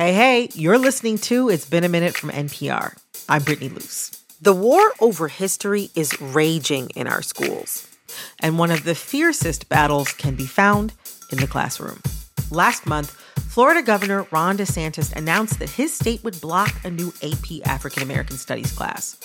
[0.00, 2.96] Hey, hey, you're listening to It's Been a Minute from NPR.
[3.28, 4.10] I'm Brittany Luce.
[4.40, 7.86] The war over history is raging in our schools,
[8.38, 10.94] and one of the fiercest battles can be found
[11.30, 12.00] in the classroom.
[12.50, 13.10] Last month,
[13.50, 18.38] Florida Governor Ron DeSantis announced that his state would block a new AP African American
[18.38, 19.18] Studies class.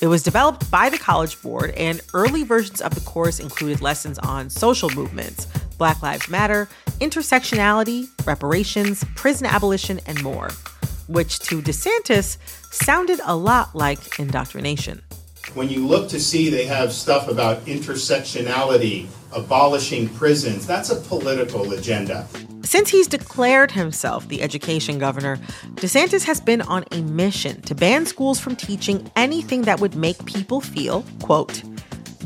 [0.00, 4.18] It was developed by the College Board, and early versions of the course included lessons
[4.20, 5.46] on social movements,
[5.82, 6.68] Black Lives Matter,
[7.00, 10.48] intersectionality, reparations, prison abolition, and more,
[11.08, 12.38] which to DeSantis
[12.72, 15.02] sounded a lot like indoctrination.
[15.54, 21.72] When you look to see they have stuff about intersectionality, abolishing prisons, that's a political
[21.72, 22.28] agenda.
[22.62, 25.36] Since he's declared himself the education governor,
[25.74, 30.24] DeSantis has been on a mission to ban schools from teaching anything that would make
[30.26, 31.64] people feel, quote,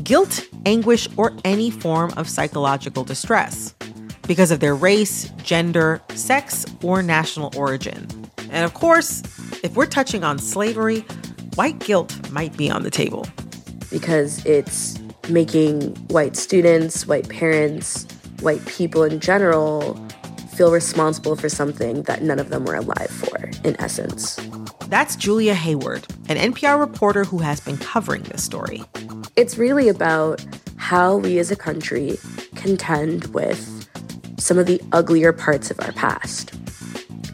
[0.07, 3.75] guilt, anguish, or any form of psychological distress
[4.25, 8.07] because of their race, gender, sex, or national origin.
[8.49, 9.21] And of course,
[9.65, 11.01] if we're touching on slavery,
[11.55, 13.25] white guilt might be on the table.
[13.91, 18.07] Because it's making white students, white parents,
[18.39, 19.95] white people in general
[20.53, 24.39] feel responsible for something that none of them were alive for, in essence.
[24.87, 28.85] That's Julia Hayward, an NPR reporter who has been covering this story.
[29.37, 30.43] It's really about
[30.77, 32.17] how we as a country
[32.55, 33.87] contend with
[34.39, 36.53] some of the uglier parts of our past.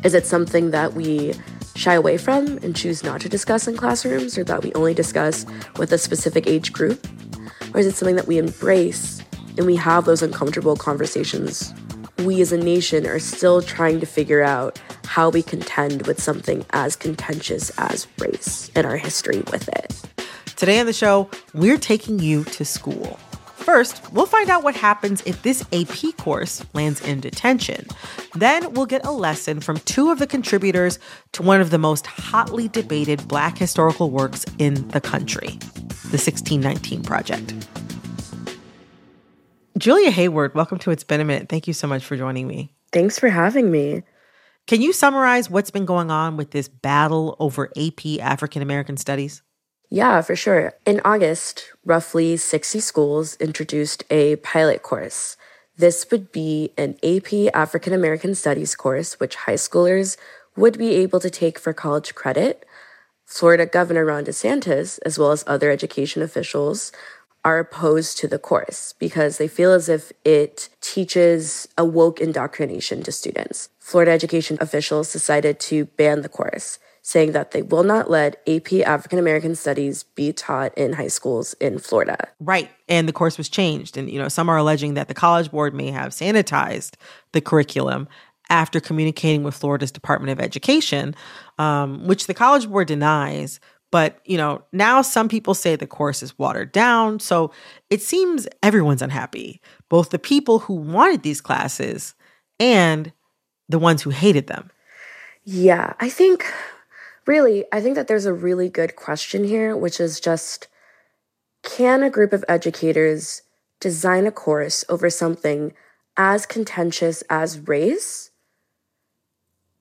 [0.03, 1.33] Is it something that we
[1.75, 5.45] shy away from and choose not to discuss in classrooms or that we only discuss
[5.77, 7.07] with a specific age group?
[7.73, 9.23] Or is it something that we embrace
[9.57, 11.73] and we have those uncomfortable conversations
[12.19, 16.65] we as a nation are still trying to figure out how we contend with something
[16.71, 20.12] as contentious as race and our history with it.
[20.55, 23.19] Today on the show, we're taking you to school.
[23.55, 27.87] First, we'll find out what happens if this AP course lands in detention.
[28.35, 30.99] Then we'll get a lesson from two of the contributors
[31.31, 35.57] to one of the most hotly debated Black historical works in the country
[36.11, 37.53] the 1619 Project.
[39.77, 41.49] Julia Hayward, welcome to It's Been a Minute.
[41.49, 42.75] Thank you so much for joining me.
[42.91, 44.03] Thanks for having me.
[44.67, 49.41] Can you summarize what's been going on with this battle over AP African American studies?
[49.93, 50.73] Yeah, for sure.
[50.87, 55.37] In August, roughly 60 schools introduced a pilot course.
[55.77, 60.17] This would be an AP African American Studies course, which high schoolers
[60.57, 62.65] would be able to take for college credit.
[63.23, 66.91] Florida Governor Ron DeSantis, as well as other education officials,
[67.45, 73.03] are opposed to the course because they feel as if it teaches a woke indoctrination
[73.03, 73.69] to students.
[73.77, 78.73] Florida education officials decided to ban the course, saying that they will not let AP
[78.85, 82.29] African American Studies be taught in high schools in Florida.
[82.39, 82.71] Right.
[82.87, 83.97] And the course was changed.
[83.97, 86.95] And, you know, some are alleging that the College Board may have sanitized
[87.33, 88.07] the curriculum
[88.49, 91.13] after communicating with Florida's Department of Education,
[91.59, 93.59] um, which the College Board denies.
[93.91, 97.19] But, you know, now some people say the course is watered down.
[97.19, 97.51] So
[97.89, 102.15] it seems everyone's unhappy, both the people who wanted these classes
[102.61, 103.11] and
[103.67, 104.71] the ones who hated them.
[105.43, 106.45] Yeah, I think
[107.25, 110.67] really, I think that there's a really good question here, which is just
[111.63, 113.41] can a group of educators
[113.79, 115.73] design a course over something
[116.17, 118.31] as contentious as race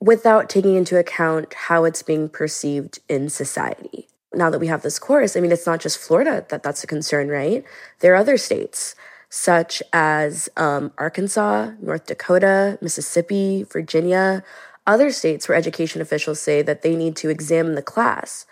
[0.00, 4.08] without taking into account how it's being perceived in society.
[4.34, 6.86] Now that we have this course, I mean, it's not just Florida that that's a
[6.88, 7.64] concern, right?
[8.00, 8.96] There are other states
[9.28, 14.42] such as um, Arkansas, North Dakota, Mississippi, Virginia,
[14.86, 18.46] other states where education officials say that they need to examine the class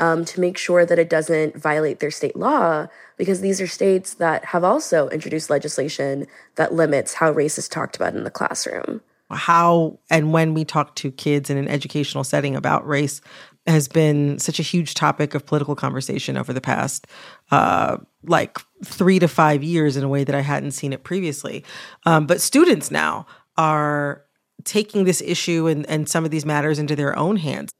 [0.00, 4.14] um, to make sure that it doesn't violate their state law, because these are states
[4.14, 6.26] that have also introduced legislation
[6.56, 9.00] that limits how race is talked about in the classroom
[9.34, 13.20] how and when we talk to kids in an educational setting about race
[13.66, 17.06] has been such a huge topic of political conversation over the past
[17.50, 21.64] uh, like three to five years in a way that I hadn't seen it previously.
[22.04, 23.26] Um, but students now
[23.56, 24.24] are
[24.64, 27.72] taking this issue and, and some of these matters into their own hands.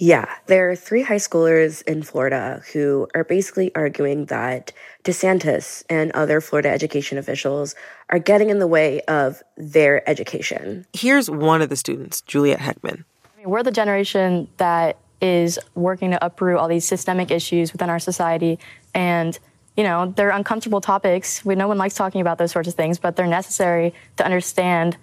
[0.00, 4.72] Yeah, there are three high schoolers in Florida who are basically arguing that
[5.02, 7.74] DeSantis and other Florida education officials
[8.08, 10.86] are getting in the way of their education.
[10.92, 13.02] Here's one of the students, Juliet Heckman.
[13.24, 17.90] I mean, we're the generation that is working to uproot all these systemic issues within
[17.90, 18.60] our society.
[18.94, 19.36] And,
[19.76, 21.44] you know, they're uncomfortable topics.
[21.44, 24.96] We, no one likes talking about those sorts of things, but they're necessary to understand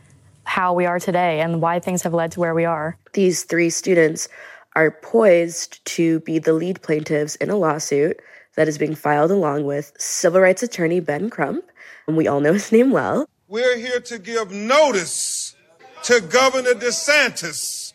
[0.45, 2.97] how we are today and why things have led to where we are.
[3.13, 4.27] These three students
[4.75, 8.19] are poised to be the lead plaintiffs in a lawsuit
[8.55, 11.65] that is being filed along with civil rights attorney Ben Crump,
[12.07, 13.27] and we all know his name well.
[13.47, 15.55] We're here to give notice
[16.03, 17.93] to Governor DeSantis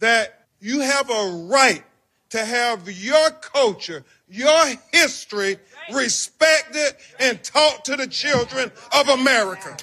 [0.00, 1.84] that you have a right
[2.30, 5.58] to have your culture, your history
[5.92, 9.76] respected and taught to the children of America.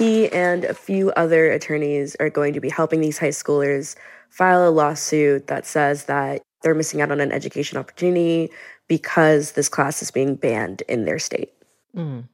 [0.00, 3.96] He and a few other attorneys are going to be helping these high schoolers
[4.30, 8.48] file a lawsuit that says that they're missing out on an education opportunity
[8.88, 11.52] because this class is being banned in their state.
[11.94, 12.26] Mm.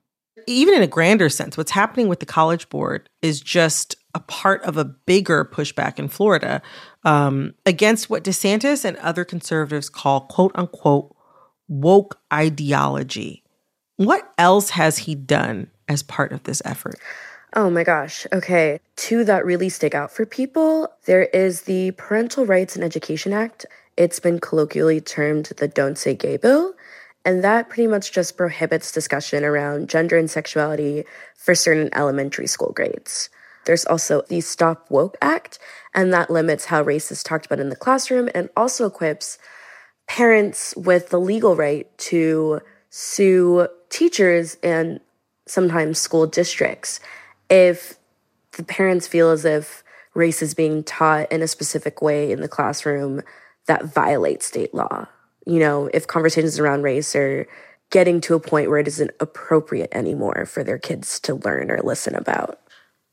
[0.47, 4.63] Even in a grander sense, what's happening with the College Board is just a part
[4.63, 6.63] of a bigger pushback in Florida
[7.03, 11.17] um, against what DeSantis and other conservatives call quote unquote
[11.67, 13.43] woke ideology.
[13.97, 16.95] What else has he done as part of this effort?
[17.57, 18.27] Oh my gosh.
[18.35, 18.81] Okay.
[18.97, 23.65] Two that really stick out for people there is the Parental Rights and Education Act.
[23.97, 26.75] It's been colloquially termed the Don't Say Gay Bill.
[27.25, 32.73] And that pretty much just prohibits discussion around gender and sexuality for certain elementary school
[32.73, 33.31] grades.
[33.65, 35.59] There's also the Stop Woke Act,
[35.95, 39.39] and that limits how race is talked about in the classroom and also equips
[40.07, 42.61] parents with the legal right to
[42.91, 45.01] sue teachers and
[45.47, 47.01] sometimes school districts
[47.49, 47.95] if
[48.57, 49.85] the parents feel as if
[50.15, 53.23] race is being taught in a specific way in the classroom
[53.67, 55.07] that violates state law.
[55.47, 57.47] You know, if conversations around race are
[57.91, 61.81] getting to a point where it isn't appropriate anymore for their kids to learn or
[61.83, 62.61] listen about.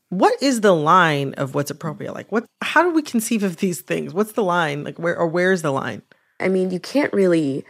[0.09, 2.13] What is the line of what's appropriate?
[2.13, 4.13] Like what how do we conceive of these things?
[4.13, 4.83] What's the line?
[4.83, 6.01] Like where or where's the line?
[6.39, 7.65] I mean, you can't really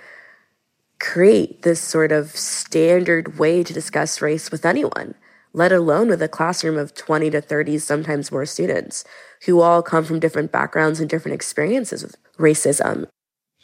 [1.00, 5.15] create this sort of standard way to discuss race with anyone,
[5.54, 9.04] let alone with a classroom of 20 to 30, sometimes more students
[9.46, 13.08] who all come from different backgrounds and different experiences with racism.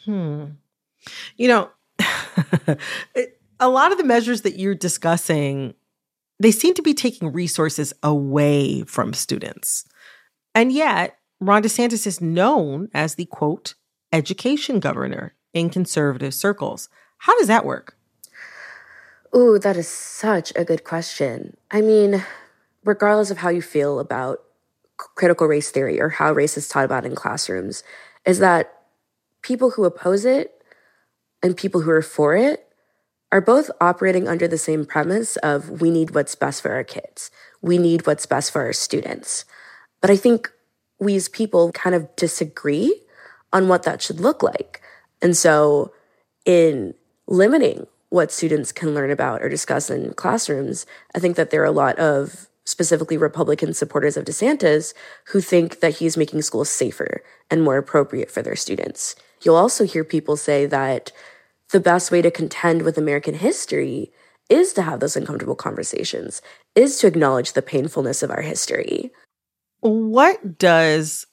[0.04, 0.44] Hmm.
[1.36, 1.70] You know,
[3.60, 5.74] a lot of the measures that you're discussing,
[6.38, 9.84] they seem to be taking resources away from students.
[10.54, 13.74] And yet, Ron DeSantis is known as the quote,
[14.12, 16.88] education governor in conservative circles.
[17.18, 17.96] How does that work?
[19.34, 21.56] Ooh, that is such a good question.
[21.70, 22.24] I mean,
[22.84, 24.42] regardless of how you feel about
[24.96, 27.84] critical race theory or how race is taught about in classrooms,
[28.26, 28.72] is that
[29.42, 30.62] people who oppose it
[31.42, 32.66] and people who are for it
[33.32, 37.30] are both operating under the same premise of we need what's best for our kids.
[37.62, 39.44] We need what's best for our students.
[40.00, 40.50] But I think
[40.98, 43.02] we as people kind of disagree
[43.52, 44.82] on what that should look like.
[45.22, 45.92] And so,
[46.44, 46.94] in
[47.26, 50.84] limiting what students can learn about or discuss in classrooms,
[51.14, 54.92] I think that there are a lot of specifically Republican supporters of DeSantis
[55.28, 59.16] who think that he's making schools safer and more appropriate for their students.
[59.42, 61.12] You'll also hear people say that
[61.70, 64.12] the best way to contend with American history
[64.48, 66.42] is to have those uncomfortable conversations,
[66.74, 69.10] is to acknowledge the painfulness of our history.
[69.80, 71.26] What does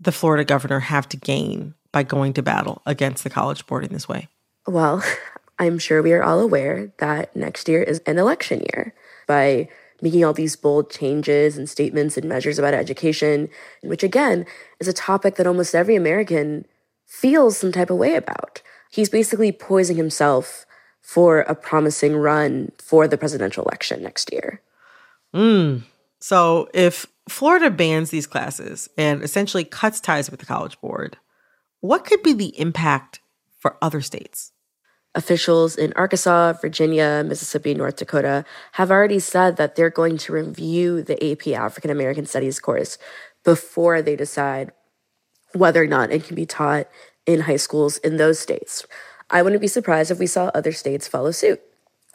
[0.00, 3.92] the Florida governor have to gain by going to battle against the College Board in
[3.92, 4.28] this way?
[4.66, 5.04] Well,
[5.62, 8.94] I'm sure we are all aware that next year is an election year.
[9.28, 9.68] By
[10.00, 13.48] making all these bold changes and statements and measures about education,
[13.82, 14.44] which again
[14.80, 16.66] is a topic that almost every American
[17.06, 18.60] feels some type of way about.
[18.90, 20.66] He's basically poising himself
[21.00, 24.60] for a promising run for the presidential election next year.
[25.32, 25.82] Mm.
[26.18, 31.16] So if Florida bans these classes and essentially cuts ties with the College Board,
[31.80, 33.20] what could be the impact
[33.60, 34.51] for other states?
[35.14, 41.02] Officials in Arkansas, Virginia, Mississippi, North Dakota have already said that they're going to review
[41.02, 42.96] the AP African American Studies course
[43.44, 44.72] before they decide
[45.52, 46.88] whether or not it can be taught
[47.26, 48.86] in high schools in those states.
[49.28, 51.60] I wouldn't be surprised if we saw other states follow suit.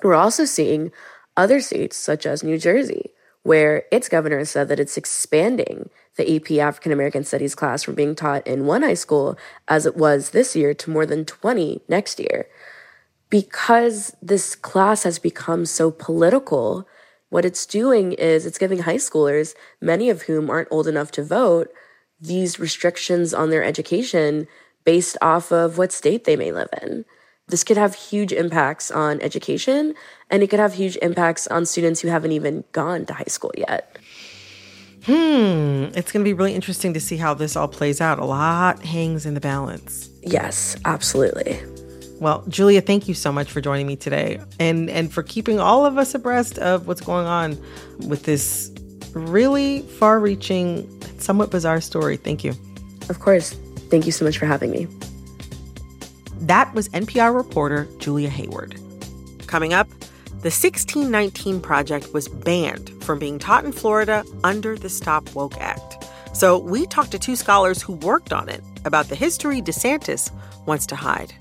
[0.01, 0.91] We're also seeing
[1.35, 3.11] other states, such as New Jersey,
[3.43, 8.15] where its governor said that it's expanding the AP African American Studies class from being
[8.15, 9.37] taught in one high school
[9.67, 12.47] as it was this year to more than 20 next year.
[13.29, 16.87] Because this class has become so political,
[17.29, 21.23] what it's doing is it's giving high schoolers, many of whom aren't old enough to
[21.23, 21.69] vote,
[22.19, 24.47] these restrictions on their education
[24.85, 27.03] based off of what state they may live in.
[27.49, 29.93] This could have huge impacts on education
[30.29, 33.51] and it could have huge impacts on students who haven't even gone to high school
[33.57, 33.97] yet.
[35.05, 38.19] Hmm, it's going to be really interesting to see how this all plays out.
[38.19, 40.09] A lot hangs in the balance.
[40.23, 41.61] Yes, absolutely.
[42.19, 45.85] Well, Julia, thank you so much for joining me today and and for keeping all
[45.85, 47.57] of us abreast of what's going on
[48.07, 48.71] with this
[49.13, 52.17] really far-reaching, somewhat bizarre story.
[52.17, 52.53] Thank you.
[53.09, 53.55] Of course.
[53.89, 54.87] Thank you so much for having me.
[56.41, 58.79] That was NPR reporter Julia Hayward.
[59.47, 59.89] Coming up,
[60.41, 66.05] the 1619 Project was banned from being taught in Florida under the Stop Woke Act.
[66.33, 70.31] So we talked to two scholars who worked on it about the history DeSantis
[70.67, 71.33] wants to hide.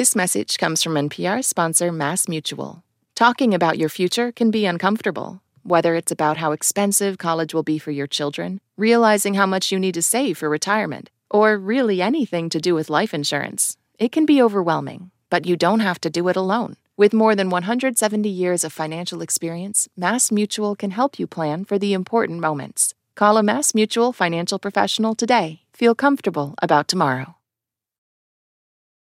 [0.00, 2.82] This message comes from NPR sponsor Mass Mutual.
[3.14, 7.78] Talking about your future can be uncomfortable, whether it's about how expensive college will be
[7.78, 12.48] for your children, realizing how much you need to save for retirement, or really anything
[12.48, 13.76] to do with life insurance.
[13.98, 16.76] It can be overwhelming, but you don't have to do it alone.
[16.96, 21.78] With more than 170 years of financial experience, Mass Mutual can help you plan for
[21.78, 22.94] the important moments.
[23.16, 25.60] Call a Mass Mutual financial professional today.
[25.74, 27.34] Feel comfortable about tomorrow.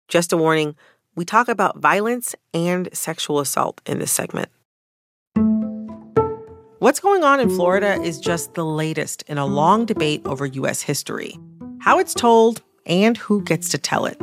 [0.09, 0.77] Just a warning
[1.17, 4.51] we talk about violence and sexual assault in this segment.
[6.79, 10.83] What's going on in Florida is just the latest in a long debate over U.S.
[10.83, 11.39] history,
[11.81, 14.21] how it's told, and who gets to tell it.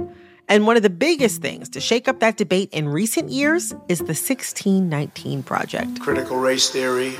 [0.48, 4.00] And one of the biggest things to shake up that debate in recent years is
[4.00, 6.00] the 1619 Project.
[6.00, 7.16] Critical race theory,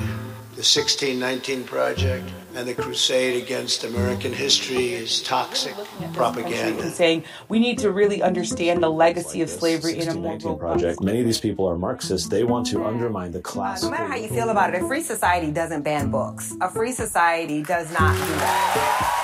[0.54, 5.74] the 1619 Project, and the crusade against American history is toxic
[6.12, 6.88] propaganda.
[6.90, 11.02] Saying we need to really understand the legacy of slavery in a more project.
[11.02, 12.28] Many of these people are Marxists.
[12.28, 13.82] They want to undermine the class.
[13.82, 16.54] No matter how you feel about it, a free society doesn't ban books.
[16.60, 19.20] A free society does not do that.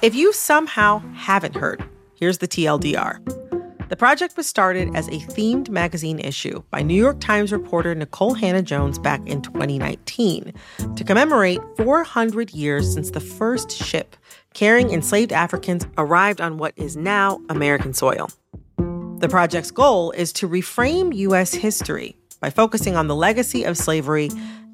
[0.00, 1.82] If you somehow haven't heard,
[2.14, 3.43] here's the TLDR.
[3.88, 8.38] The project was started as a themed magazine issue by New York Times reporter Nikole
[8.38, 10.54] Hannah-Jones back in 2019
[10.96, 14.16] to commemorate 400 years since the first ship
[14.54, 18.30] carrying enslaved Africans arrived on what is now American soil.
[19.18, 21.52] The project's goal is to reframe U.S.
[21.52, 24.30] history by focusing on the legacy of slavery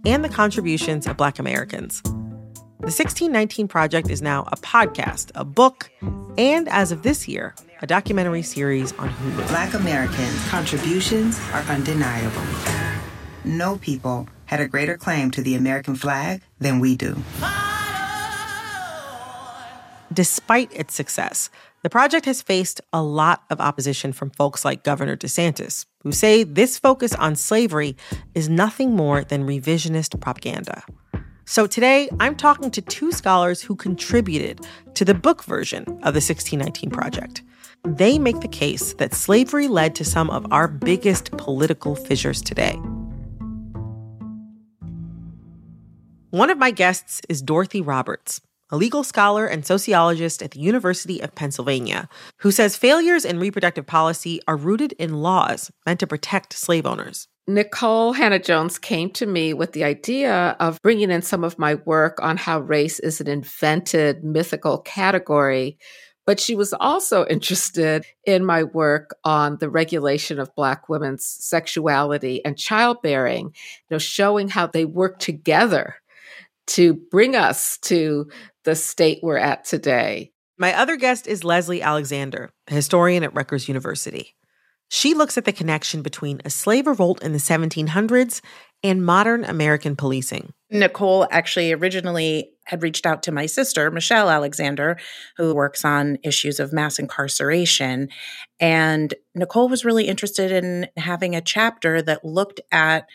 [0.06, 2.02] and the contributions of Black Americans.
[2.80, 5.90] The 1619 Project is now a podcast, a book,
[6.38, 9.48] and as of this year, a documentary series on Hulu.
[9.48, 12.40] Black Americans' contributions are undeniable.
[13.44, 17.22] No people had a greater claim to the American flag than we do.
[20.10, 21.50] Despite its success,
[21.82, 26.44] the project has faced a lot of opposition from folks like Governor DeSantis, who say
[26.44, 27.94] this focus on slavery
[28.34, 30.82] is nothing more than revisionist propaganda.
[31.50, 34.64] So today, I'm talking to two scholars who contributed
[34.94, 37.42] to the book version of the 1619 Project.
[37.82, 42.74] They make the case that slavery led to some of our biggest political fissures today.
[46.30, 48.40] One of my guests is Dorothy Roberts,
[48.70, 52.08] a legal scholar and sociologist at the University of Pennsylvania,
[52.42, 57.26] who says failures in reproductive policy are rooted in laws meant to protect slave owners.
[57.48, 62.18] Nikole Hannah-Jones came to me with the idea of bringing in some of my work
[62.22, 65.78] on how race is an invented mythical category.
[66.26, 72.44] But she was also interested in my work on the regulation of Black women's sexuality
[72.44, 75.96] and childbearing, you know, showing how they work together
[76.68, 78.28] to bring us to
[78.64, 80.30] the state we're at today.
[80.56, 84.36] My other guest is Leslie Alexander, a historian at Rutgers University.
[84.92, 88.40] She looks at the connection between a slave revolt in the 1700s
[88.82, 90.52] and modern American policing.
[90.72, 94.98] Nikole actually originally had reached out to my sister, Michelle Alexander,
[95.36, 98.08] who works on issues of mass incarceration.
[98.58, 103.06] And Nikole was really interested in having a chapter that looked at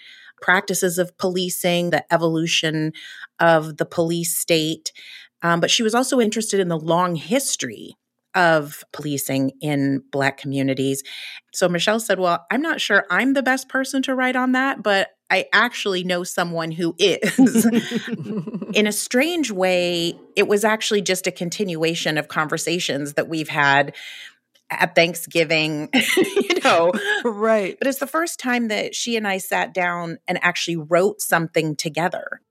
[0.42, 2.94] practices of policing, the evolution
[3.42, 4.94] of the police state.
[5.42, 7.98] Um, but she was also interested in the long history
[8.36, 11.04] of policing in Black communities.
[11.54, 14.84] So Michelle said, Well, I'm not sure I'm the best person to write on that,
[14.84, 17.66] but I actually know someone who is.
[18.74, 23.96] in a strange way, it was actually just a continuation of conversations that we've had
[24.70, 26.92] at Thanksgiving, you know.
[27.24, 27.76] Right.
[27.78, 31.76] But it's the first time that she and I sat down and actually wrote something
[31.76, 32.42] together.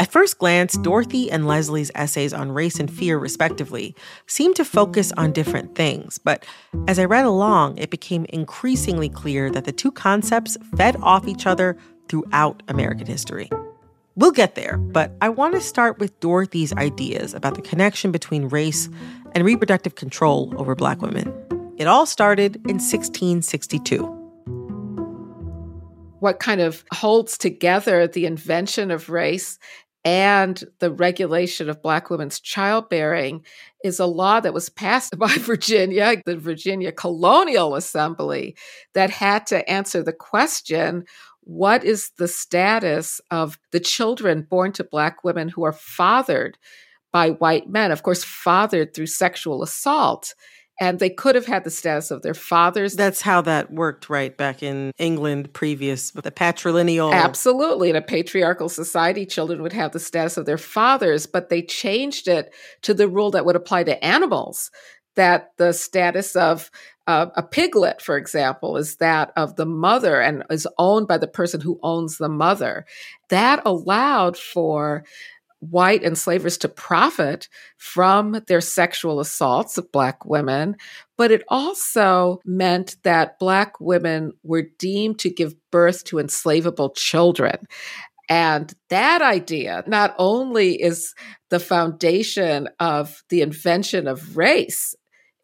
[0.00, 3.94] At first glance, Dorothy and Leslie's essays on race and fear, respectively,
[4.26, 6.18] seemed to focus on different things.
[6.18, 6.44] But
[6.88, 11.46] as I read along, it became increasingly clear that the two concepts fed off each
[11.46, 11.76] other
[12.08, 13.48] throughout American history.
[14.16, 18.48] We'll get there, but I want to start with Dorothy's ideas about the connection between
[18.48, 18.88] race
[19.32, 21.32] and reproductive control over Black women.
[21.76, 24.22] It all started in 1662
[26.24, 29.58] what kind of holds together the invention of race
[30.04, 33.44] and the regulation of Black women's childbearing
[33.82, 38.56] is a law that was passed by Virginia, the Virginia Colonial Assembly,
[38.92, 41.04] that had to answer the question
[41.46, 46.56] what is the status of the children born to Black women who are fathered
[47.12, 47.92] by white men?
[47.92, 50.34] Of course, fathered through sexual assault.
[50.80, 52.94] And they could have had the status of their fathers.
[52.94, 54.36] That's how that worked, right?
[54.36, 57.12] Back in England, previous the patrilineal.
[57.12, 57.90] Absolutely.
[57.90, 62.28] In a patriarchal society, children would have the status of their fathers, but they changed
[62.28, 62.52] it
[62.82, 64.70] to the rule that would apply to animals
[65.16, 66.70] that the status of
[67.06, 71.28] uh, a piglet, for example, is that of the mother and is owned by the
[71.28, 72.86] person who owns the mother.
[73.28, 75.04] That allowed for
[75.70, 80.76] white enslavers to profit from their sexual assaults of Black women,
[81.16, 87.66] but it also meant that Black women were deemed to give birth to enslavable children.
[88.28, 91.14] And that idea not only is
[91.50, 94.94] the foundation of the invention of race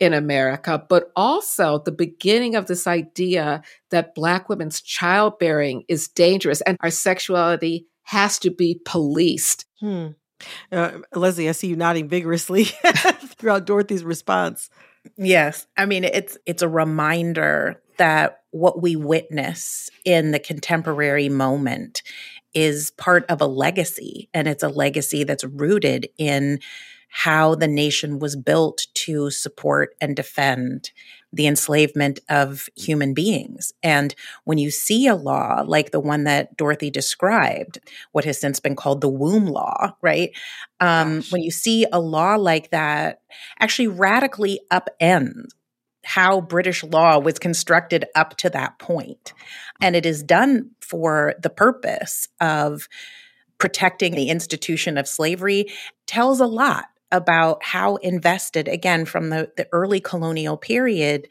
[0.00, 6.62] in America, but also the beginning of this idea that Black women's childbearing is dangerous
[6.62, 9.66] and our sexuality has to be policed.
[9.78, 10.08] Hmm.
[10.72, 12.64] Uh, Leslie, I see you nodding vigorously
[13.36, 14.68] throughout Dorothy's response.
[15.16, 15.68] Yes.
[15.76, 22.02] I mean, it's it's a reminder that what we witness in the contemporary moment
[22.52, 26.58] is part of a legacy and it's a legacy that's rooted in
[27.10, 30.90] how the nation was built to support and defend
[31.32, 33.72] the enslavement of human beings.
[33.82, 37.78] And when you see a law like the one that Dorothy described,
[38.12, 40.30] what has since been called the womb law, right?
[40.80, 43.20] Um, when you see a law like that
[43.58, 45.50] actually radically upend
[46.04, 49.32] how British law was constructed up to that point.
[49.80, 52.88] And it is done for the purpose of
[53.58, 55.66] protecting the institution of slavery
[56.06, 61.28] tells a lot about how invested, again, from the, the early colonial period,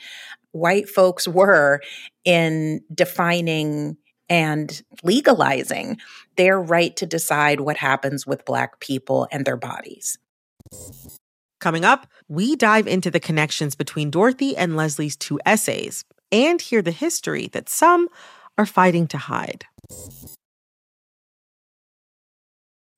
[0.51, 1.81] white folks were
[2.25, 3.97] in defining
[4.29, 5.97] and legalizing
[6.37, 10.17] their right to decide what happens with Black people and their bodies.
[11.59, 16.81] Coming up, we dive into the connections between Dorothy and Leslie's two essays and hear
[16.81, 18.07] the history that some
[18.57, 19.65] are fighting to hide.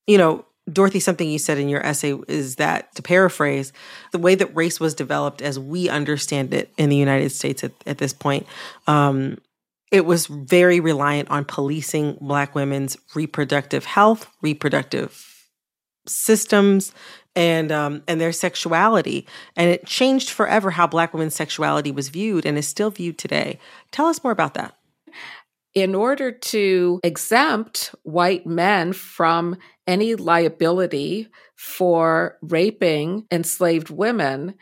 [0.06, 3.74] You know, Dorothy, something you said in your essay is that, to paraphrase,
[4.12, 7.72] the way that race was developed as we understand it in the United States at,
[7.86, 8.46] at this point,
[8.88, 9.38] um,
[9.92, 15.50] it was very reliant on policing Black women's reproductive health, reproductive
[16.08, 16.94] systems,
[17.36, 19.28] and um, and their sexuality.
[19.56, 23.60] And it changed forever how Black women's sexuality was viewed and is still viewed today.
[23.92, 24.76] Tell us more about that
[25.74, 29.56] in order to exempt white men from
[29.88, 34.56] any liability for raping enslaved women,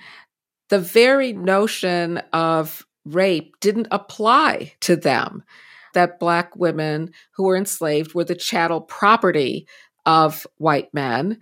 [0.69, 5.43] the very notion of rape didn't apply to them.
[5.95, 9.67] That Black women who were enslaved were the chattel property
[10.05, 11.39] of white men.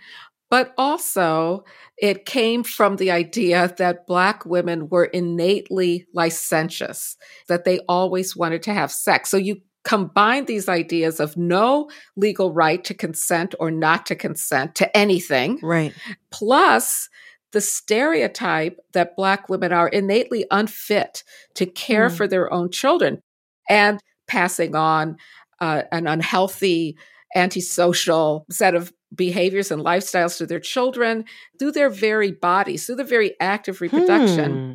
[0.50, 1.66] But also,
[1.98, 7.18] it came from the idea that Black women were innately licentious,
[7.50, 9.30] that they always wanted to have sex.
[9.30, 14.76] So you combine these ideas of no legal right to consent or not to consent
[14.76, 15.60] to anything.
[15.62, 15.94] Right.
[16.32, 17.10] Plus,
[17.54, 21.24] the stereotype that Black women are innately unfit
[21.56, 22.16] to care mm.
[22.16, 23.22] for their own children
[23.70, 25.18] and passing on
[25.62, 26.98] uh, an unhealthy,
[27.36, 31.26] antisocial set of behaviors and lifestyles to their children
[31.60, 34.52] through their very bodies, through the very act of reproduction.
[34.52, 34.74] Hmm.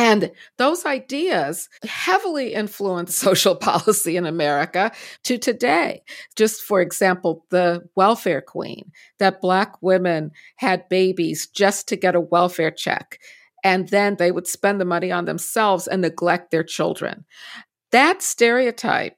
[0.00, 4.92] And those ideas heavily influence social policy in America
[5.24, 6.02] to today.
[6.36, 12.20] Just for example, the welfare queen, that Black women had babies just to get a
[12.20, 13.20] welfare check.
[13.62, 17.26] And then they would spend the money on themselves and neglect their children.
[17.92, 19.16] That stereotype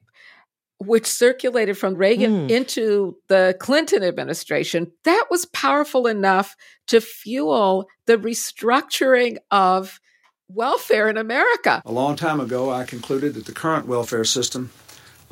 [0.79, 2.49] which circulated from Reagan mm.
[2.49, 6.55] into the Clinton administration, that was powerful enough
[6.87, 9.99] to fuel the restructuring of
[10.47, 11.81] welfare in America.
[11.85, 14.71] A long time ago, I concluded that the current welfare system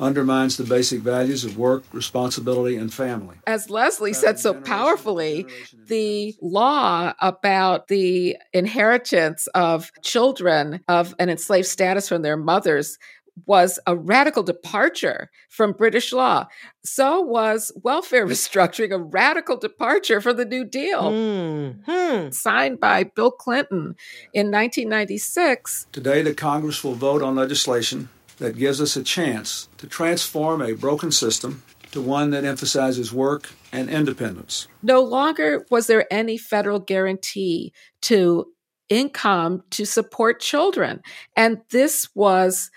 [0.00, 3.36] undermines the basic values of work, responsibility, and family.
[3.46, 5.46] As Leslie said so powerfully,
[5.86, 12.98] the law about the inheritance of children of an enslaved status from their mothers
[13.46, 16.46] was a radical departure from British law.
[16.84, 22.30] So was welfare restructuring a radical departure from the New Deal, mm-hmm.
[22.30, 23.96] signed by Bill Clinton
[24.32, 25.86] in 1996.
[25.92, 30.72] Today, the Congress will vote on legislation that gives us a chance to transform a
[30.72, 34.66] broken system to one that emphasizes work and independence.
[34.82, 38.46] No longer was there any federal guarantee to
[38.88, 41.00] income to support children.
[41.36, 42.70] And this was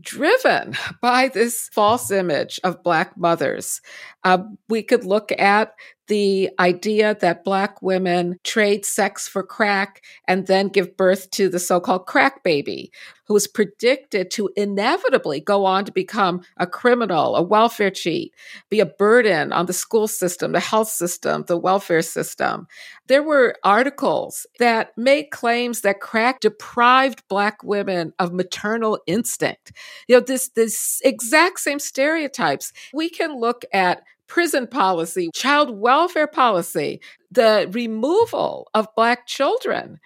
[0.00, 3.80] driven by this false image of Black mothers.
[4.24, 5.72] Uh, we could look at
[6.08, 11.58] the idea that Black women trade sex for crack and then give birth to the
[11.58, 12.90] so called crack baby,
[13.26, 18.34] who is predicted to inevitably go on to become a criminal, a welfare cheat,
[18.70, 22.66] be a burden on the school system, the health system, the welfare system.
[23.06, 29.72] There were articles that made claims that crack deprived Black women of maternal instinct.
[30.08, 32.72] You know, this, this exact same stereotypes.
[32.94, 39.98] We can look at prison policy, child welfare policy, the removal of Black children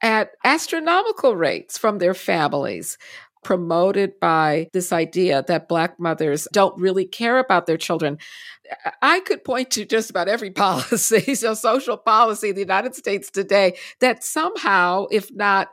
[0.00, 2.96] at astronomical rates from their families
[3.44, 8.18] promoted by this idea that Black mothers don't really care about their children.
[9.02, 13.30] I could point to just about every policy, so social policy in the United States
[13.30, 15.68] today, that somehow, if not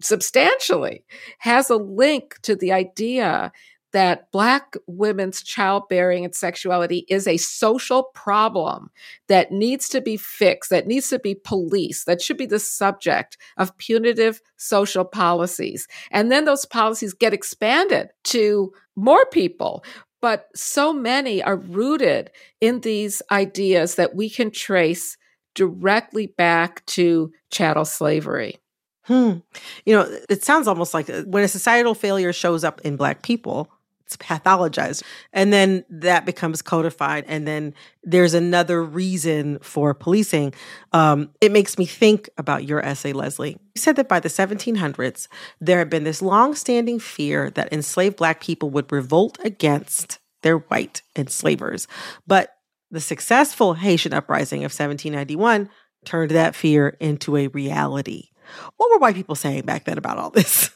[0.00, 1.04] substantially,
[1.38, 3.50] has a link to the idea
[3.96, 8.90] that Black women's childbearing and sexuality is a social problem
[9.28, 13.38] that needs to be fixed, that needs to be policed, that should be the subject
[13.56, 15.88] of punitive social policies.
[16.10, 19.82] And then those policies get expanded to more people.
[20.20, 22.30] But so many are rooted
[22.60, 25.16] in these ideas that we can trace
[25.54, 28.58] directly back to chattel slavery.
[29.04, 29.38] Hmm.
[29.84, 33.22] You know, it sounds almost like uh, when a societal failure shows up in Black
[33.22, 33.70] people,
[34.06, 35.02] it's pathologized.
[35.32, 40.54] And then that becomes codified and then there's another reason for policing.
[40.92, 43.58] Um, it makes me think about your essay leslie.
[43.74, 45.26] You said that by the 1700s
[45.60, 51.02] there had been this long-standing fear that enslaved black people would revolt against their white
[51.16, 51.88] enslavers.
[52.28, 52.56] But
[52.92, 55.68] the successful haitian uprising of 1791
[56.04, 58.28] turned that fear into a reality.
[58.76, 60.70] What were white people saying back then about all this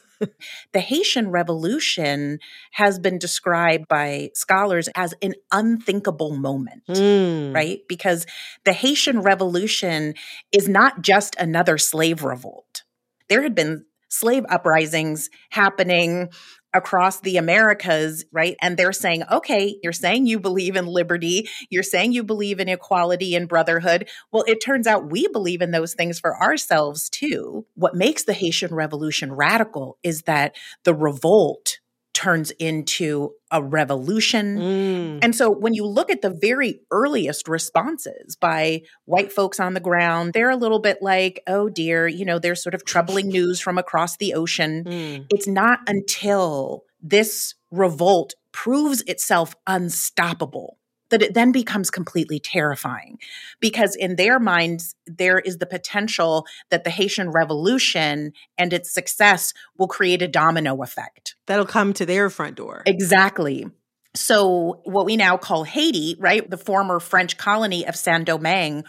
[0.73, 2.39] the Haitian Revolution
[2.73, 7.53] has been described by scholars as an unthinkable moment, mm.
[7.53, 7.79] right?
[7.87, 8.25] Because
[8.63, 10.13] the Haitian Revolution
[10.51, 12.83] is not just another slave revolt.
[13.29, 16.29] There had been slave uprisings happening
[16.73, 18.55] across the Americas, right?
[18.61, 21.49] And they're saying, okay, you're saying you believe in liberty.
[21.69, 24.07] You're saying you believe in equality and brotherhood.
[24.31, 27.65] Well, it turns out we believe in those things for ourselves too.
[27.75, 31.80] What makes the Haitian Revolution radical is that the revolt
[32.21, 34.59] turns into a revolution.
[34.59, 35.19] Mm.
[35.23, 39.79] And so when you look at the very earliest responses by white folks on the
[39.79, 43.59] ground, they're a little bit like, oh dear, you know, there's sort of troubling news
[43.59, 44.83] from across the ocean.
[44.83, 45.25] Mm.
[45.31, 50.77] It's not until this revolt proves itself unstoppable
[51.11, 53.19] that it then becomes completely terrifying
[53.59, 59.53] because in their minds there is the potential that the Haitian revolution and its success
[59.77, 61.35] will create a domino effect.
[61.45, 62.83] That'll come to their front door.
[62.85, 63.67] Exactly.
[64.15, 68.83] So what we now call Haiti right the former French colony of Saint-Domingue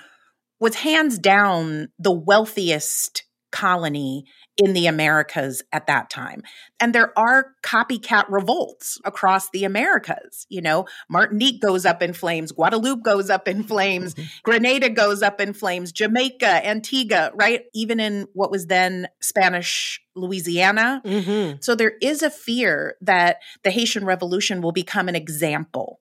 [0.58, 4.24] was hands down the wealthiest colony
[4.56, 6.42] in the Americas at that time.
[6.80, 10.46] And there are copycat revolts across the Americas.
[10.48, 14.28] You know, Martinique goes up in flames, Guadeloupe goes up in flames, mm-hmm.
[14.42, 17.62] Grenada goes up in flames, Jamaica, Antigua, right?
[17.72, 21.00] Even in what was then Spanish Louisiana.
[21.04, 21.58] Mm-hmm.
[21.60, 26.00] So there is a fear that the Haitian Revolution will become an example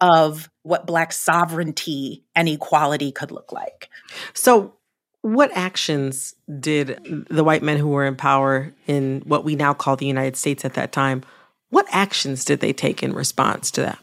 [0.00, 3.88] of what Black sovereignty and equality could look like.
[4.34, 4.74] So,
[5.22, 9.96] what actions did the white men who were in power in what we now call
[9.96, 11.22] the United States at that time,
[11.70, 13.98] what actions did they take in response to that?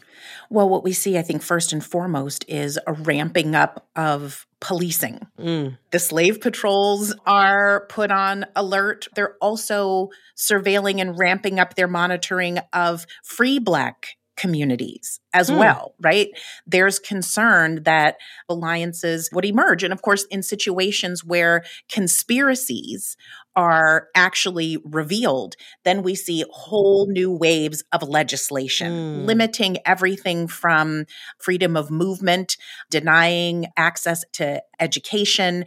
[0.48, 5.26] Well, what we see, I think, first and foremost is a ramping up of policing.
[5.38, 5.78] Mm.
[5.92, 9.06] The slave patrols are put on alert.
[9.14, 15.58] They're also surveilling and ramping up their monitoring of free Black communities as mm.
[15.58, 16.28] well, right?
[16.66, 18.16] There's concern that
[18.48, 19.84] alliances would emerge.
[19.84, 23.18] And of course, in situations where conspiracies
[23.54, 29.26] are actually revealed, then we see whole new waves of legislation mm.
[29.26, 31.04] limiting everything from
[31.38, 32.56] freedom of movement,
[32.88, 35.66] denying access to education,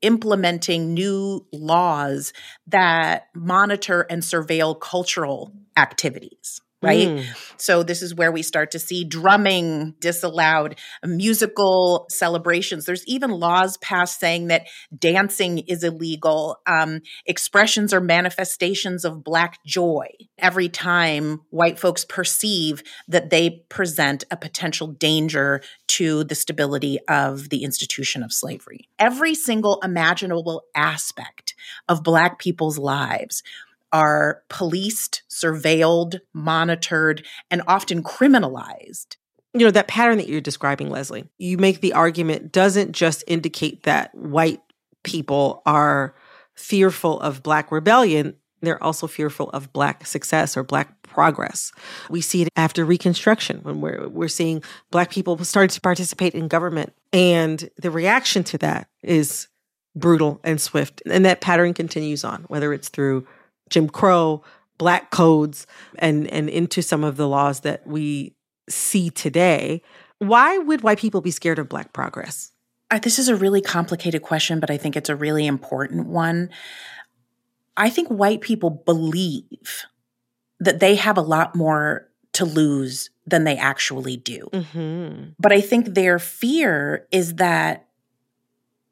[0.00, 2.32] implementing new laws
[2.66, 7.08] that monitor and surveil cultural activities right?
[7.08, 7.24] Mm.
[7.56, 12.84] So this is where we start to see drumming disallowed, musical celebrations.
[12.84, 14.66] There's even laws passed saying that
[14.96, 16.58] dancing is illegal.
[16.66, 24.24] Um, expressions or manifestations of black joy every time white folks perceive that they present
[24.30, 28.88] a potential danger to the stability of the institution of slavery.
[28.98, 31.54] Every single imaginable aspect
[31.88, 33.42] of black people's lives
[33.94, 39.16] are policed, surveilled, monitored, and often criminalized
[39.56, 43.84] you know, that pattern that you're describing, Leslie, you make the argument doesn't just indicate
[43.84, 44.60] that white
[45.04, 46.14] people are
[46.54, 51.70] fearful of Black rebellion, they're also fearful of Black success or Black progress.
[52.10, 56.48] We see it after Reconstruction when we're, we're seeing Black people start to participate in
[56.48, 56.92] government.
[57.12, 59.48] And the reaction to that is
[59.94, 61.02] brutal and swift.
[61.06, 63.26] And that pattern continues on, whether it's through
[63.70, 64.42] Jim Crow,
[64.78, 65.66] Black codes,
[65.98, 68.34] and, and into some of the laws that we
[68.68, 69.82] see today.
[70.18, 72.52] Why would white people be scared of Black progress?
[72.90, 76.50] Uh, this is a really complicated question, but I think it's a really important one.
[77.76, 79.84] I think white people believe
[80.60, 84.48] that they have a lot more to lose than they actually do.
[84.52, 85.30] Mm-hmm.
[85.38, 87.86] But I think their fear is that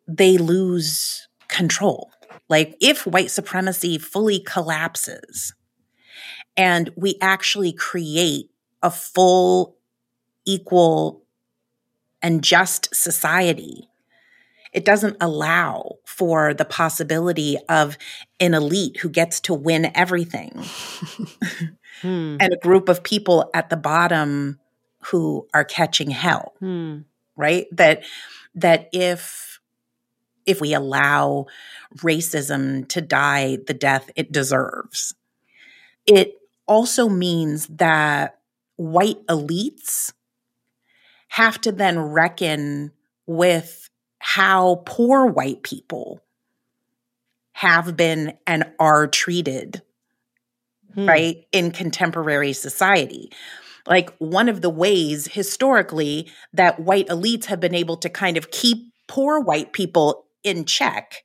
[0.09, 2.12] they lose control.
[2.49, 5.55] Like if white supremacy fully collapses
[6.57, 8.51] and we actually create
[8.83, 9.77] a full,
[10.45, 11.23] equal,
[12.21, 13.88] and just society,
[14.73, 17.99] it doesn't allow for the possibility of
[18.40, 20.51] an elite who gets to win everything
[22.03, 22.37] hmm.
[22.40, 24.59] and a group of people at the bottom
[25.07, 26.55] who are catching hell.
[26.59, 27.01] Hmm.
[27.37, 27.66] Right?
[27.73, 28.05] That
[28.55, 29.52] that if
[30.47, 31.47] if we allow
[31.99, 35.15] racism to die the death it deserves,
[36.07, 36.35] it
[36.67, 38.39] also means that
[38.77, 40.13] white elites
[41.29, 42.93] have to then reckon
[43.27, 46.21] with how poor white people
[47.53, 49.83] have been and are treated,
[50.95, 51.09] hmm.
[51.09, 53.31] right, in contemporary society.
[53.87, 58.51] Like one of the ways historically that white elites have been able to kind of
[58.51, 61.23] keep poor white people in check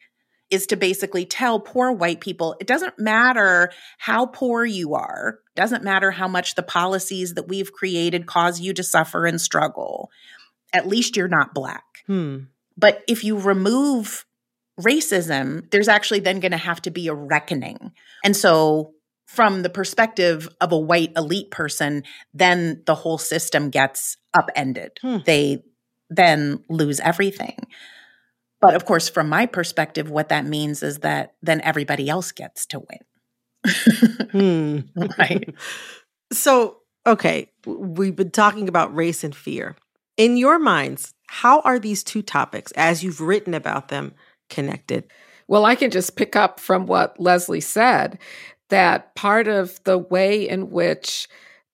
[0.50, 5.84] is to basically tell poor white people it doesn't matter how poor you are, doesn't
[5.84, 10.10] matter how much the policies that we've created cause you to suffer and struggle.
[10.74, 11.84] At least you're not black.
[12.06, 12.38] Hmm.
[12.78, 14.26] But if you remove
[14.80, 17.92] racism, there's actually then going to have to be a reckoning.
[18.24, 18.94] And so,
[19.26, 22.04] from the perspective of a white elite person,
[22.34, 24.92] then the whole system gets upended.
[25.02, 25.18] Hmm.
[25.26, 25.64] They
[26.10, 27.68] then lose everything.
[28.60, 32.66] But of course, from my perspective, what that means is that then everybody else gets
[32.68, 34.84] to win.
[34.96, 35.02] hmm.
[35.20, 35.54] right.
[36.32, 39.76] So, okay, we've been talking about race and fear.
[40.18, 44.14] In your minds, how are these two topics, as you've written about them,
[44.50, 45.06] connected?
[45.48, 48.18] Well, I can just pick up from what Leslie said
[48.70, 51.28] that part of the way in which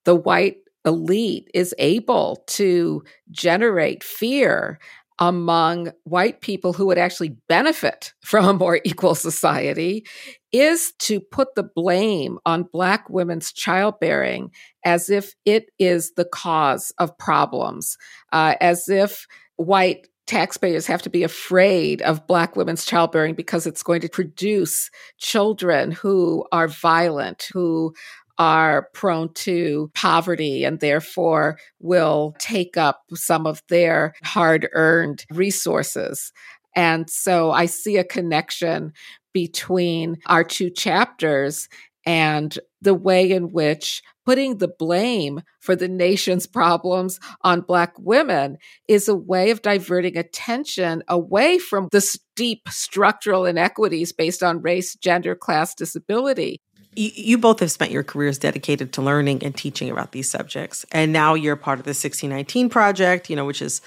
[0.06, 4.80] the white elite is able to generate fear
[5.19, 10.06] among white people who would actually benefit from a more equal society
[10.52, 14.52] is to put the blame on Black women's childbearing
[14.86, 17.97] as if it is the cause of problems,
[18.32, 23.84] uh, as if white taxpayers have to be afraid of black women's childbearing because it's
[23.84, 27.93] going to produce children who are violent, who
[28.38, 36.32] are prone to poverty and therefore will take up some of their hard earned resources.
[36.76, 38.93] And so I see a connection
[39.34, 41.67] between our two chapters
[42.06, 48.58] and the way in which putting the blame for the nation's problems on Black women
[48.88, 54.96] is a way of diverting attention away from the steep structural inequities based on race,
[54.96, 56.62] gender, class, disability.
[56.96, 60.86] You, you both have spent your careers dedicated to learning and teaching about these subjects.
[60.92, 63.82] And now you're part of the 1619 Project, you know, which has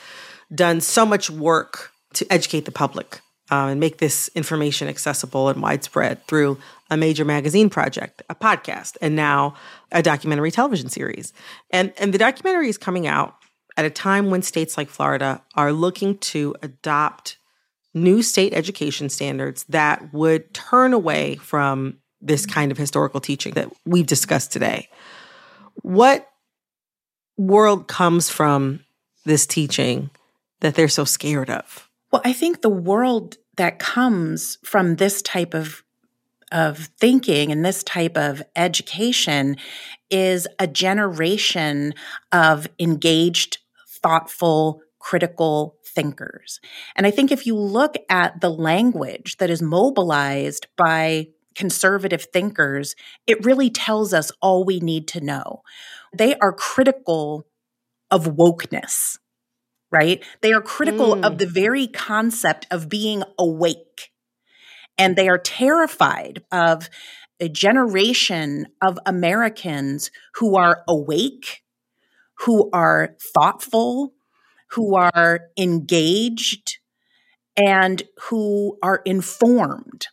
[0.55, 5.63] done so much work to educate the public um, and make this information accessible and
[5.63, 6.59] widespread through
[6.91, 9.55] a major magazine project, a podcast, and now
[9.93, 11.33] a documentary television series.
[11.71, 13.37] And and the documentary is coming out
[13.77, 17.37] at a time when states like Florida are looking to adopt
[17.95, 23.71] new state education standards that would turn away from this kind of historical teaching that
[23.85, 24.89] we've discussed today.
[25.83, 26.29] What
[27.37, 28.81] world comes from
[29.25, 30.11] this teaching
[30.61, 31.89] that they're so scared of?
[32.11, 35.83] Well, I think the world that comes from this type of
[36.53, 39.57] of thinking and this type of education
[40.11, 41.93] is a generation
[42.31, 46.61] of engaged, thoughtful, critical thinkers.
[46.95, 52.95] And I think if you look at the language that is mobilized by conservative thinkers,
[53.27, 55.63] it really tells us all we need to know.
[56.13, 57.47] They are critical
[58.11, 59.19] of wokeness,
[59.91, 60.23] right?
[60.43, 61.25] They are critical mm.
[61.25, 64.13] of the very concept of being awake
[64.99, 66.89] and they are terrified of
[67.39, 71.63] a generation of Americans who are awake,
[72.41, 74.15] who are thoughtful,
[74.71, 76.79] who are engaged,
[77.57, 80.09] and who are informed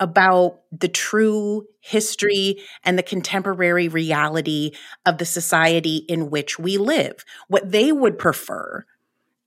[0.00, 4.72] about the true history and the contemporary reality
[5.06, 7.24] of the society in which we live.
[7.48, 8.86] What they would prefer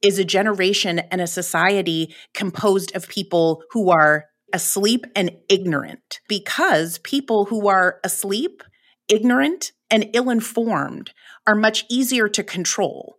[0.02, 7.00] is a generation and a society composed of people who are asleep and ignorant, because
[7.00, 8.62] people who are asleep,
[9.08, 11.12] ignorant, and ill informed
[11.48, 13.18] are much easier to control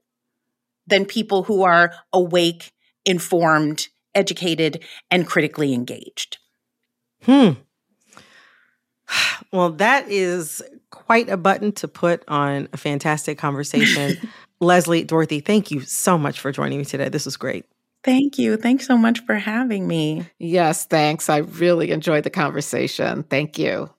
[0.86, 2.72] than people who are awake,
[3.04, 6.38] informed, educated, and critically engaged.
[7.26, 7.50] Hmm.
[9.52, 14.16] Well, that is quite a button to put on a fantastic conversation.
[14.60, 17.08] Leslie, Dorothy, thank you so much for joining me today.
[17.08, 17.66] This was great.
[18.02, 18.56] Thank you.
[18.56, 20.28] Thanks so much for having me.
[20.38, 21.28] Yes, thanks.
[21.28, 23.22] I really enjoyed the conversation.
[23.24, 23.90] Thank you.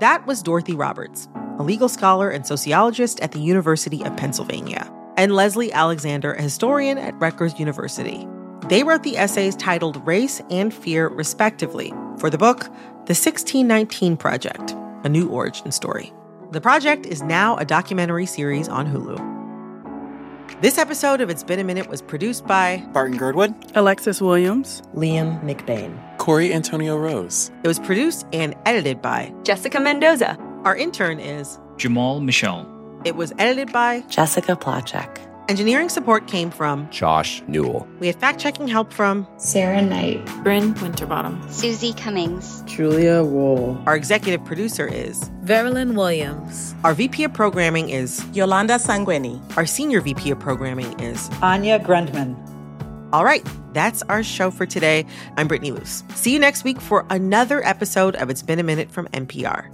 [0.00, 5.34] That was Dorothy Roberts, a legal scholar and sociologist at the University of Pennsylvania, and
[5.34, 8.26] Leslie Alexander, a historian at Rutgers University.
[8.68, 14.72] They wrote the essays titled Race and Fear, respectively, for the book The 1619 Project
[15.04, 16.12] A New Origin Story.
[16.50, 19.34] The project is now a documentary series on Hulu.
[20.62, 25.40] This episode of It's Been a Minute was produced by Barton Girdwood, Alexis Williams, Liam
[25.44, 27.52] McBain, Corey Antonio Rose.
[27.62, 30.36] It was produced and edited by Jessica Mendoza.
[30.64, 32.66] Our intern is Jamal Michelle.
[33.04, 35.22] It was edited by Jessica Placzek.
[35.48, 37.86] Engineering support came from Josh Newell.
[38.00, 43.80] We had fact checking help from Sarah Knight, Bryn Winterbottom, Susie Cummings, Julia Wool.
[43.86, 46.74] Our executive producer is Veralyn Williams.
[46.82, 49.40] Our VP of programming is Yolanda Sangweni.
[49.56, 52.34] Our senior VP of programming is Anya Grundmann.
[53.12, 55.06] All right, that's our show for today.
[55.36, 56.02] I'm Brittany Luse.
[56.16, 59.70] See you next week for another episode of It's Been a Minute from NPR.